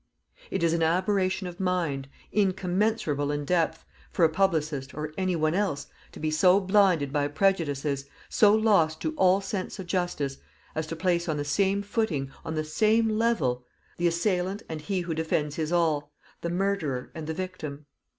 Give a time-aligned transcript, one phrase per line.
[0.49, 5.53] It is an aberration of mind incommensurable in depth for a publicist, or any one
[5.53, 10.37] else, to be so blinded by prejudices, so lost to all sense of justice,
[10.73, 13.63] as to place on the same footing, on the same level,
[13.97, 16.11] the assailant and he who defends his all,
[16.41, 17.85] the murderer and the victim.